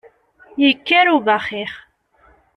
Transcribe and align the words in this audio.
Yekker 0.63 1.07
ubaxix! 1.15 1.73